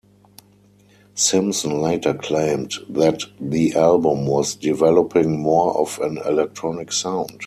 Simpson 1.13 1.79
later 1.79 2.15
claimed 2.15 2.73
that 2.89 3.21
the 3.39 3.75
album 3.75 4.25
was 4.25 4.55
developing 4.55 5.39
more 5.43 5.77
of 5.77 5.99
an 5.99 6.17
electronic 6.25 6.91
sound. 6.91 7.39